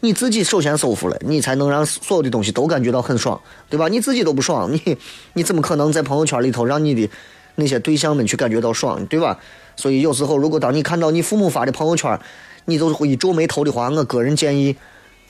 [0.00, 3.88] 你自己首先舒服了，你才能让所有的东西都感觉到很爽，对吧？
[3.88, 4.98] 你自己都不爽，你
[5.32, 7.10] 你怎么可能在朋友圈里头让你的？
[7.58, 9.38] 那些对象们去感觉到爽，对吧？
[9.76, 12.20] 所以有时候，如果当你看到你父母发的朋友圈，
[12.66, 14.76] 你就会一皱眉头的话，我个人建议，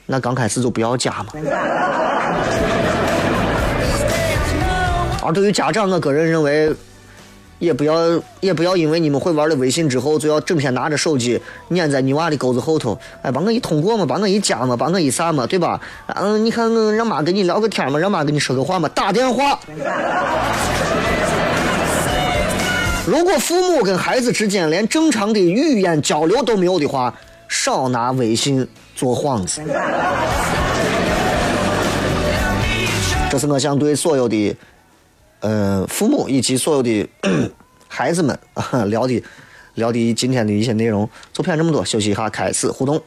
[0.07, 1.27] 那刚开始就不要加嘛。
[5.23, 6.73] 而 对于家长，我个人认为，
[7.59, 15.79] 也不要也不要因为你们会玩了微信之后，就要整天拿着手机粘在你娃的钩子后头，哎，把我一通过嘛，把我一加嘛，把我一啥嘛，对吧？
[16.07, 19.59] 嗯，你看，让妈跟你聊个天嘛，让妈跟你说个话嘛，打电话。
[23.05, 27.13] 如果父母跟孩子之间连正常的语言交流都没有的话，
[27.47, 29.61] 少拿微信做幌子。
[33.29, 34.55] 这是我想对所有的
[35.41, 37.09] 呃父母以及所有的
[37.87, 38.39] 孩子们
[38.89, 39.23] 聊的
[39.75, 41.09] 聊的今天的一些内容。
[41.33, 43.01] 就骗这么多，休息一下，开始互动。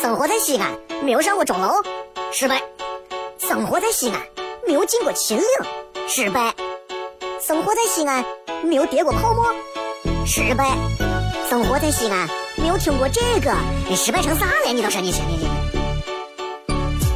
[0.00, 0.72] 生活在西安，
[1.04, 1.74] 没有上过钟楼，
[2.32, 2.56] 失败；
[3.38, 4.20] 生活在西安，
[4.66, 5.44] 没有进过秦岭，
[6.08, 6.52] 失败；
[7.46, 8.24] 生活在西安。
[8.64, 9.54] 没有跌过泡沫，
[10.24, 10.66] 失败。
[11.48, 12.26] 生活在西安，
[12.56, 13.54] 没有听过这个，
[13.88, 14.72] 你失败成啥了？
[14.72, 15.48] 你倒是你信你信。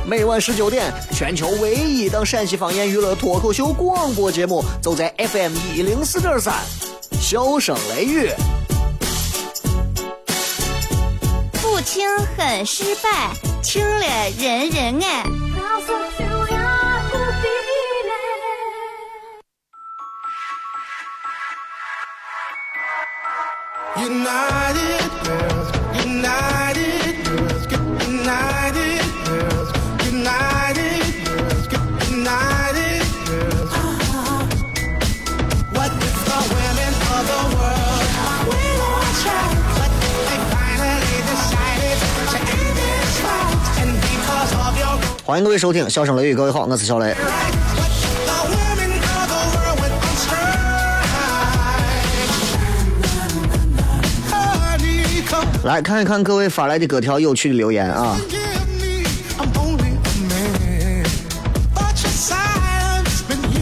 [0.07, 6.55] 每晚十九点，全球唯一档陕西方言娱乐脱口秀广播节目，就在 FM 一零四点三，
[7.20, 8.31] 笑声雷雨。
[11.62, 13.31] 不听很失败，
[13.62, 14.07] 听了
[14.38, 15.24] 人人爱。
[45.30, 47.14] 欢迎各位收听《笑声雷雨》，各位好，我是小雷。
[55.64, 58.16] 来看一看各位发来的各条有趣的留言啊！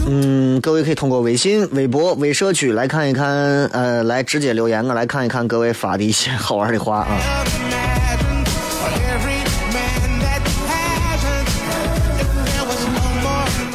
[0.07, 7.19] 嗯，各位可以通过微信、微博、微社区来看一看，呃，来直接留言，我来看一看各位发的一些好玩的话啊。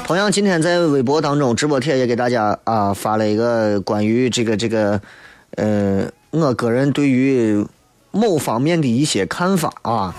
[0.06, 5.00] 同样，今天在微博当中直播帖也给大家啊发了一个关于这个这个，
[5.56, 7.64] 呃，我个人对于。
[8.14, 10.14] 某方面的一些看法啊，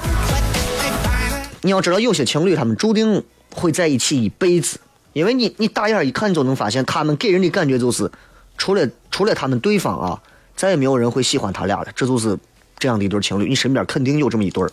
[1.62, 3.23] 你要知道，有些情侣他们注定
[3.55, 4.77] 会在一起一辈子，
[5.13, 8.12] 因为你你大眼一看就能发现，他们给人的感觉就是，
[8.58, 10.21] 除了除了他们对方啊，
[10.58, 11.88] 再也没有人会喜欢他俩了。
[11.95, 12.38] 这就是
[12.77, 14.69] 这样的一对情侣，你身边肯定有这么一对儿。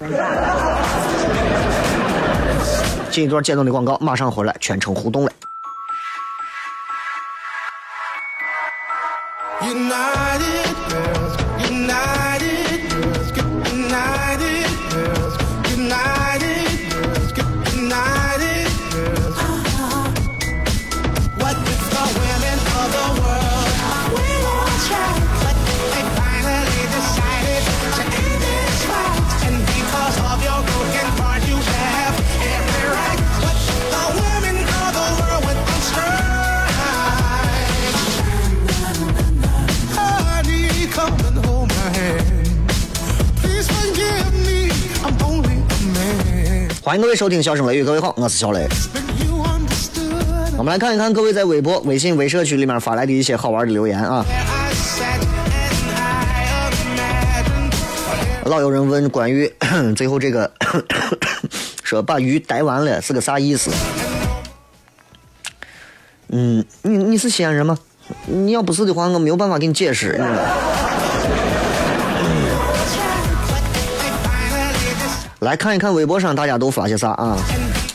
[3.09, 5.33] 进一段简短的广告，马上回来，全程互动了。
[46.85, 48.67] 欢迎各位收听《笑声雷雨》，各位好，我是小雷。
[50.59, 54.27] 我们来看一看各位在微博、微信、微社区里面发来的一些好玩的留言啊。
[58.47, 59.49] 老有人问关于
[59.95, 60.51] 最后这个
[61.85, 63.71] 说把鱼逮完了是个啥意思？
[66.31, 67.79] 嗯，你你是西安人吗？
[68.27, 70.09] 你要不是的话，我没有办法给你解释。
[70.09, 70.41] 你知道吗
[75.43, 77.37] 来看一看微博上大家都发些啥啊？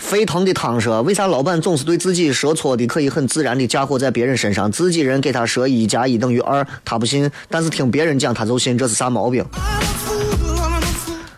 [0.02, 4.70] 沸腾的汤说：“为啥老板总是对自己说错的可以很自然的嫁祸在别人身上？
[4.70, 9.46] 自己人给他说一加一等于二，他不信，但是听别人讲他就信，这是啥毛病？”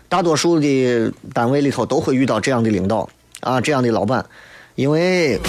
[0.10, 3.08] 大多数的单位里头都会遇到这样的领导
[3.42, 4.26] 啊，这样的老板，
[4.74, 5.40] 因为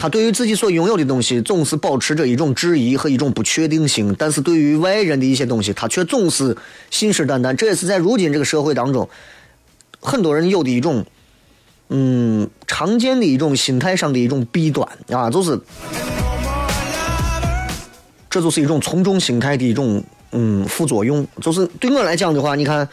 [0.00, 6.56] 他对于自己所拥有的东西总是保持着一种质疑和一种不确定性，但是对于外人的一些东西，他却总是
[6.90, 7.54] 信誓旦旦。
[7.54, 9.06] 这也是在如今这个社会当中，
[10.00, 11.04] 很多人有的一种。
[11.90, 15.60] 嗯，常见的一种心态上的一种弊端啊，就是，
[18.30, 21.26] 这就是一种从众心态的一种嗯副作用。
[21.42, 22.88] 就是对我来讲的话，你看，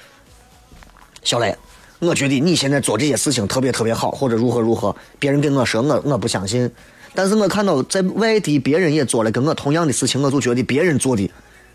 [1.23, 1.55] 小雷，
[1.99, 6.69] 我觉得你现在做这些事情特别特别好，或者如何如何，别人跟我说，我我不相信。
[7.17, 11.27] 但是我看到在外地别人也做了跟我同样的事情，我就觉得别人做的，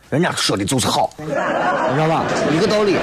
[0.09, 2.25] 人家说的就是好，你知道吧？
[2.55, 2.95] 一个道理。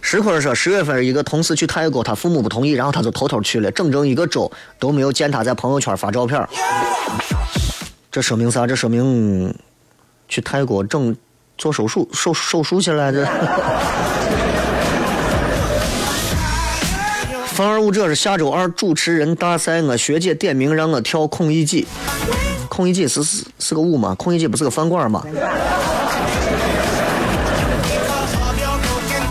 [0.00, 6.42] 石坤说，十月份一个同事去泰国，他父母不同意，然后他就偷偷去了，整整一个周都没有见他在朋友圈发照片。
[8.10, 8.66] 这说明啥？
[8.66, 9.54] 这说明
[10.26, 11.14] 去泰国整
[11.58, 13.12] 做手术手手术去了。
[13.12, 13.28] 这。
[17.56, 21.86] 范二五者是下周二主持人大赛，我学姐点名让我跳空一击。
[22.68, 24.14] 空一击是是是个舞吗？
[24.16, 25.24] 空一击不是个饭馆吗？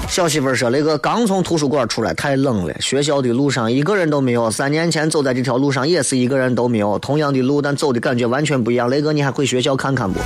[0.10, 2.74] 小媳妇说：“那个刚从图书馆出来，太冷了。
[2.82, 4.50] 学校的路上一个人都没有。
[4.50, 6.98] 三年前走在这条路上也是一个人都没有。
[6.98, 8.90] 同样的路，但走的感觉完全不一样。
[8.90, 10.20] 雷哥，你还回学校看看不？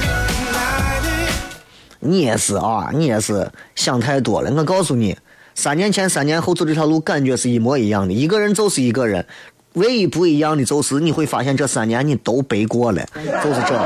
[1.99, 4.49] 你也是啊，你也是想太多了。
[4.55, 5.17] 我告诉你，
[5.59, 8.13] 三年前、三年后走这条路，感觉是一模一样的。
[8.13, 9.25] 一个人就是一个人，
[9.73, 13.05] 唯一不一样的就是你会发现，这三年你都背过了，
[13.43, 13.77] 就是这。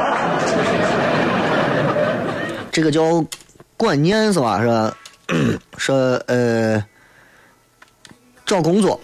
[2.71, 3.25] 这个叫
[3.75, 4.61] 观念是吧？
[4.61, 4.95] 是吧？”
[5.77, 5.95] 说
[6.27, 6.85] 呃，
[8.45, 8.99] 找工作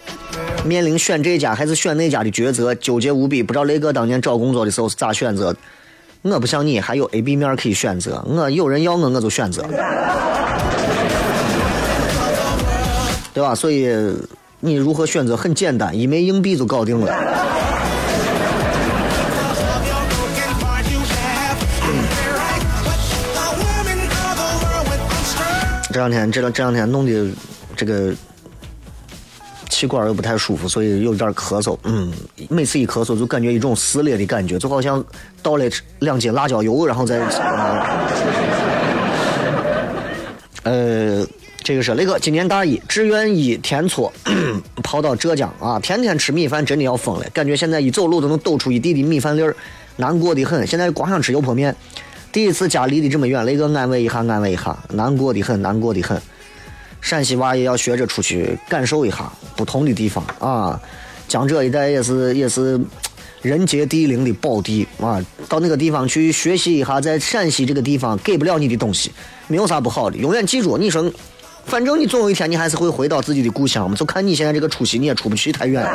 [0.64, 3.42] 面临选这家还是选那家的抉择，纠结无比。
[3.42, 5.58] 不知道雷哥当年找工作的时候是咋选择的？
[6.22, 8.24] 我不像你，还有 A、B 面可以选择。
[8.28, 9.62] 我有人要我，我就选择，
[13.32, 13.54] 对吧？
[13.54, 13.88] 所以
[14.58, 17.06] 你如何选择很简单，一枚硬币就搞定了。
[25.92, 27.30] 这两天，这两这两天弄的
[27.76, 28.12] 这个
[29.68, 31.76] 气管又不太舒服，所以有点咳嗽。
[31.84, 32.12] 嗯，
[32.48, 35.04] 每次一咳嗽就感觉一种撕裂的感觉，就好像
[35.42, 35.64] 倒了
[35.98, 37.18] 两斤辣椒油，然后再。
[40.62, 41.26] 呃，
[41.70, 44.12] 这个是雷哥今年大一，志愿一填错，
[44.82, 49.54] 跑到浙江啊，天天吃米饭，真的要疯了，感觉现在一走路都能抖出一地的米饭粒儿，
[49.94, 50.66] 难过的很。
[50.66, 51.76] 现在光想吃油泼面。
[52.32, 56.20] 第一次家离得这么远，雷哥安慰一下，安慰一下，难过的很，难过的很。
[57.00, 60.82] 陕西娃也要学着出去感受一下不同的地方啊！
[61.28, 62.80] 江浙一带也是也是
[63.42, 65.24] 人杰地灵的宝地啊！
[65.48, 69.12] 到那个地方去学习一下，在陕西这个地方给不了你的东西，
[69.46, 70.16] 没有啥不好的。
[70.16, 71.08] 永远记住，你说，
[71.64, 75.88] 反正你总有一天你还是会回到自己的故乡嘛，就看你现在这个出息，你也出不去太远。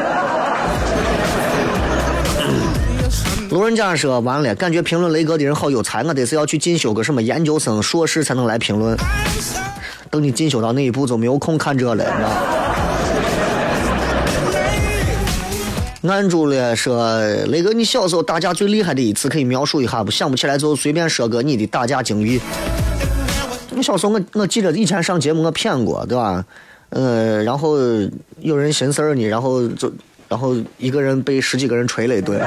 [3.50, 8.98] 路人甲说完了，感觉评论雷哥的人好有才，我得是要去进修个什么研究生、硕士才能来评论。
[10.10, 12.30] 等你进修到那一步，就没有空看这了，你知道
[16.14, 20.12] 按住了说，雷哥，你小时候打架最厉害的一次可以描述一下不？
[20.12, 22.40] 想不起来就随便说个你的打架经历。
[23.76, 26.44] 你小时候我我记得以前上节目我骗过，对吧？
[26.90, 27.78] 呃，然后
[28.40, 29.92] 有人寻事儿呢，然后就。
[30.28, 32.42] 然后一个人被十几个人捶了一顿，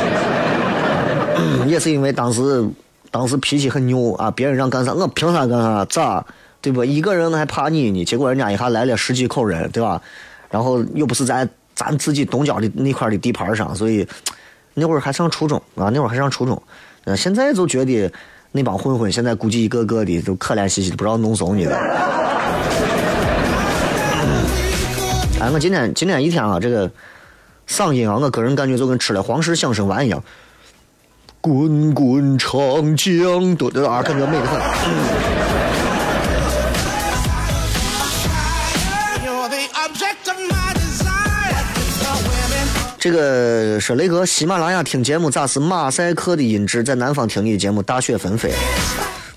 [1.68, 2.66] 也是因为当时
[3.10, 6.24] 当时脾气很牛啊，别人让干啥我凭啥干啥，咋
[6.62, 6.82] 对不？
[6.82, 10.00] 一个人还怕你呢，结果人家一下来了十几口人，对吧？
[10.50, 14.08] 然后又不是在咱自己东郊的那块的地盘上，所以
[14.72, 16.60] 那会儿还上初中啊，那会儿还上初中，
[17.14, 18.10] 现在就觉得
[18.56, 21.76] 那帮混混现在估计一个个的都可怜兮兮的，不知道弄怂你了。
[25.40, 26.88] 哎，我今天今天一天啊，这个
[27.68, 30.22] 嗓音啊，我个人感觉就跟吃了黄石响声丸一样，
[31.40, 35.33] 滚滚长江，对对啊，感觉美得很。
[43.04, 48.50] 这个说雷哥喜马拉雅听节目咋是马赛克的音质在南方听你的节目大雪纷飞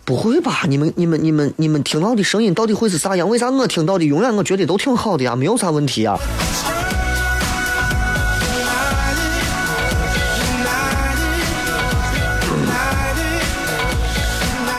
[0.06, 0.62] 不会吧？
[0.70, 6.18] 你们你们你们你们听到的声音到底会是啥样为啥我听到的永远我觉得都挺好的呀没有啥问题啊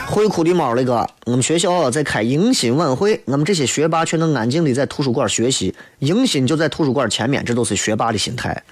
[0.07, 8.63] 会哭的猫那个我们学校在开迎新晚会我们这些学霸却能安静的在图书馆学习迎新就在图书馆前面这都是学霸的心态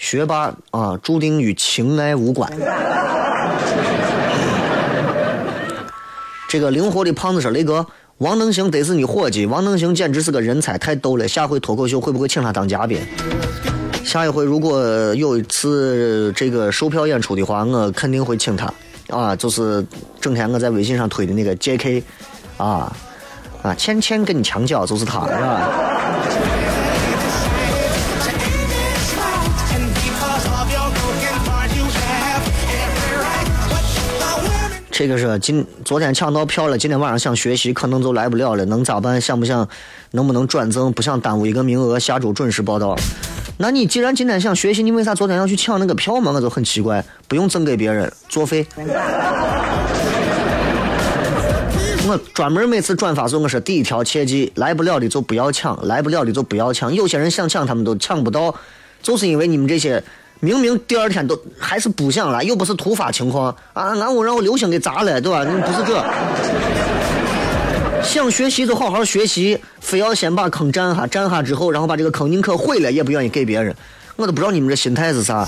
[0.00, 2.50] 学霸啊，注定与情爱无关。
[6.48, 7.86] 这个灵活的胖子说：“雷哥，
[8.16, 11.28] 王能行得是你伙计，王能行简直是个人才，太逗了。
[11.28, 12.98] 下回脱口秀会不会请他当嘉宾？
[14.02, 14.82] 下一回如果
[15.14, 18.72] 有一次这个售票演出的话，我肯定会请他。”
[19.14, 19.84] 啊，就是
[20.18, 22.02] 整天我在微信上推的那个 J.K.
[22.56, 22.90] 啊
[23.62, 25.68] 啊，倩倩跟你墙角就是他，是吧？
[35.00, 39.18] 这个是今昨天抢到票了，今天晚上想学习，可能就来不了了，能咋办？
[39.18, 39.66] 想不想？
[40.10, 40.92] 能不能转赠？
[40.92, 42.94] 不想耽误一个名额，下周准时报道。
[43.56, 46.32] 那你既然今天想学习，你为啥昨天要去抢那个票嘛？
[46.32, 48.66] 我就很奇怪，不用赠给别人，作废。
[52.06, 56.92] 我专门每次转发时候，我说第一条切记：来不了的就不要抢，来不了的就不要抢。
[56.92, 58.54] 有些人想抢，他们都抢不到，
[59.02, 60.04] 就是因为你们这些
[60.40, 63.94] 明明第二天都还是不想来，又不是突发情况啊！
[63.94, 65.44] 俺我让我流星给砸了，对吧？
[65.44, 66.02] 不是这。
[68.02, 73.76] 想学习就好好学习，非要先把坑占下，占下之后，然后把这个坑宁可毁了也不愿意给别人。
[74.16, 75.46] 我都不知道你们这心态是啥。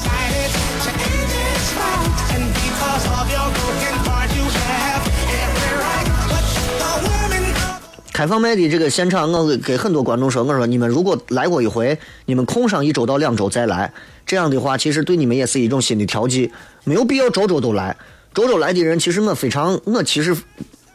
[8.22, 13.92] 开放麦的这个现场，我给很多观众说，我说你们如果来过一回，你们空上一周到两周再来，
[14.24, 16.52] 这样的话其实对你们也是一种新的调剂，
[16.84, 17.96] 没有必要周周都来。
[18.32, 20.36] 周周来的人，其实我非常，我其实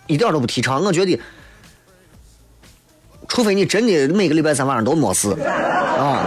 [0.08, 1.20] 一点都不提倡，我觉得。
[3.28, 6.24] 除非你真的每个礼拜三晚上都没事啊，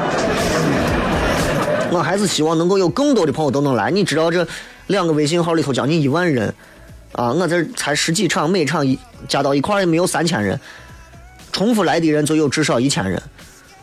[1.90, 3.90] 我还是希望能够有更多的朋友都能来。
[3.90, 4.46] 你知道这
[4.88, 6.54] 两个微信号里头将近一万人
[7.12, 10.60] 啊，我这才十几场，每场一加到一块也没有三千人，
[11.52, 13.22] 重复来的人就有至少一千人，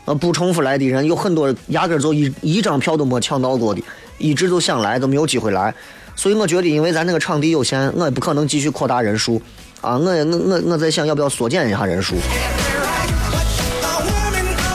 [0.06, 3.82] 呃，不重复来的人有很多压根儿就一一张票都没抢到过的，
[4.18, 5.74] 一直都想来都没有机会来，
[6.16, 9.42] 所以我觉得因为咱那个场地有限，我也不可能继续扩大人数
[9.82, 12.16] 啊，我我我我在想要不要缩减一下人数。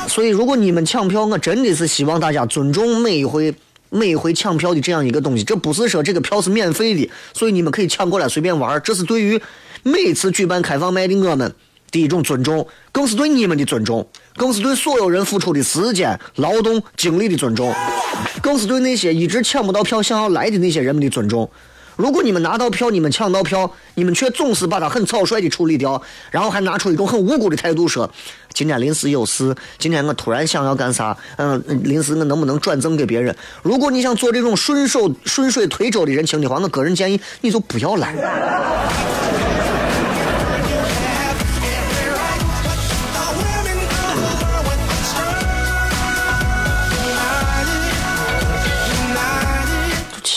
[0.08, 3.54] 所以，如果你们抢票，我真的是希望大家尊重每一回、
[3.88, 5.42] 每一回抢票的这样一个东西。
[5.42, 8.78] 这不是说这个票是免费的，所以你们可以抢过来随便玩。
[8.84, 9.40] 这是对于
[9.82, 11.54] 每次举办开放麦的我们
[11.92, 17.72] 第一种尊重，更是对你们的尊重，更是对所有人付出的时间、劳动、精力的尊重，
[18.42, 21.48] 更是对那些一直抢不到票想要来的那些人们的尊重。
[21.94, 28.10] 如果你们拿到票，你们抢到票，你们却总是把它很草率的处理掉，然后还拿出一种很无辜的态度说
[28.54, 31.14] ：“今天临时有事，今天我突然想要干啥？
[31.36, 33.36] 嗯，临时我能不能转赠给别人？
[33.62, 38.16] 如果你想做这种顺手顺水推舟的人情的话，我个人建议你就不要来。”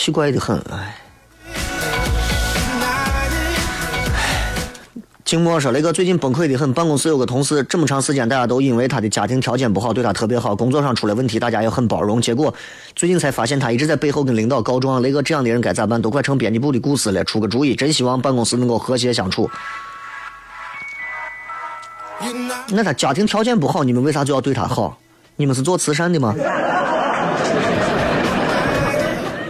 [0.06, 0.96] 奇怪的很，哎。
[5.24, 12.22] 静默说：“雷哥最近崩溃的很，办公室有个同事，这么长时间大家都因为他的家庭条件不好，对他特别好，工作上出了问题，大家也很包容。
[12.22, 12.54] 结果
[12.94, 15.02] 最近才发现他一直在背后跟领导告状。
[15.02, 16.00] 雷哥这样的人该咋办？
[16.00, 17.74] 都快成编辑部的故事了，出个主意。
[17.74, 19.50] 真希望办公室能够和谐相处。
[22.70, 24.96] 那他家庭条件不好，你们为啥就要对他好？
[25.34, 26.32] 你们是做慈善的吗？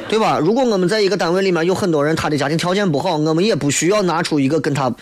[0.09, 0.39] 对吧？
[0.39, 4.95] 如果我们在一个单位里面有很多人，他的家庭条件不好，我们也不需要拿出一个跟他。”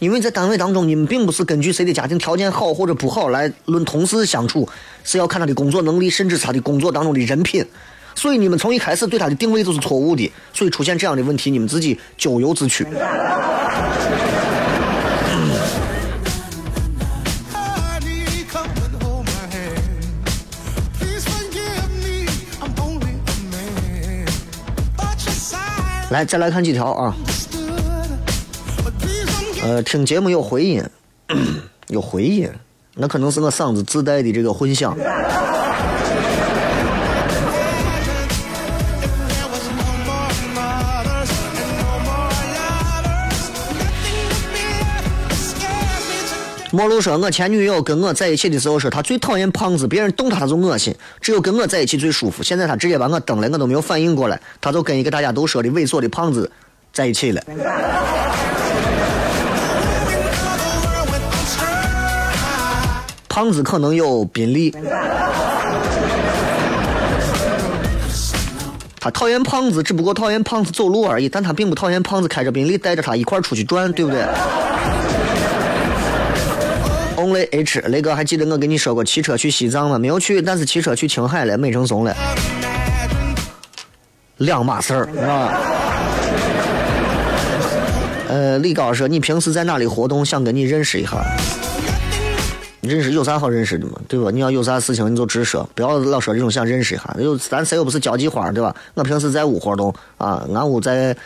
[0.00, 4.68] 因为在单位当中，你们并不是根据谁的家庭条件好或者不好来论同事相处，
[5.02, 7.64] 是要看他的工作能力，甚至他的工作当中的人品。
[8.14, 12.84] 所以你们从一开始对他的定位就是错误的，所以出现这样的问题，你们自己咎由自取。
[26.14, 27.12] 来，再来看几条啊。
[29.64, 30.80] 呃，听节目有回音，
[31.88, 32.48] 有回音，
[32.94, 34.96] 那可能是我嗓子自带的这个混响。
[46.74, 52.42] 陌路说，我前女友跟我在一起的时候说，她最讨厌胖子，别人动她她就恶心，只有跟我在一起最舒服。
[52.42, 56.50] 现在她直接把我蹬了，我都没有反应过来，她就跟一个大家都说的猥琐的胖子
[56.92, 57.40] 在一起了。
[63.28, 64.74] 胖子可能有宾利，
[68.98, 74.24] 他讨厌胖子，只不过讨厌胖子走路而已，但他并不讨厌胖子开着宾利带着他一块出去转，对不对
[77.24, 79.98] 中雷 H，雷哥还记得我跟你说过骑车去西藏吗？
[79.98, 82.14] 没有去，但是骑车去青海了，美成怂了，
[84.36, 85.58] 两码事儿，是吧？
[88.28, 90.22] 呃，李高说你平时在哪里活动？
[90.22, 91.12] 想跟你认识一下。
[92.82, 93.92] 认识有啥好认识的嘛？
[94.06, 94.30] 对吧？
[94.30, 97.16] 你要有啥事情你就直说，不要老说这种想认识一下。
[97.18, 98.76] 又咱谁又不是交际花，对吧？
[98.92, 101.16] 我平时在屋活动啊，俺屋在。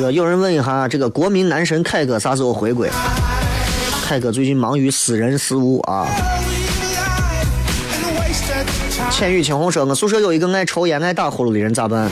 [0.00, 2.88] 个有人问一下，这个国民男神凯哥啥时候回归？
[4.06, 6.08] 凯哥最近忙于私人事务啊。
[9.10, 12.10] 千羽青红说：“我宿舍有一个爱抽烟、爱打呼噜的人，咋办？”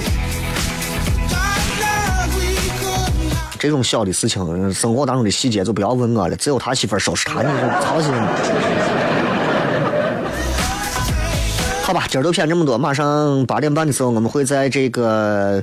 [3.58, 8.12] 这种小的事情，生活当中的细节就不要问我了，只有他媳妇收拾他，你说操心。
[11.82, 15.62] 好吧，今儿就骗这么多，马上八点半的时候，我们会在这个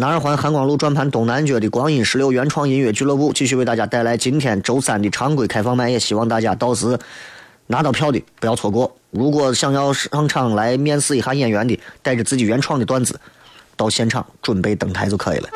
[0.00, 6.98] 南二环汉光路转盘东南角的光阴十六原创音乐俱乐部继续为大家带来今天周三的常规开放麦，也希望大家到时
[7.66, 8.90] 拿到票的不要错过。
[9.10, 13.20] 如果想要上场来面试一下演员的，带着自己原创的段子
[13.76, 15.50] 到现场准备登台就可以了。